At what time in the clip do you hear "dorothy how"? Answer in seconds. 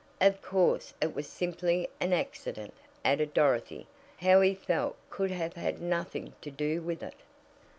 3.35-4.41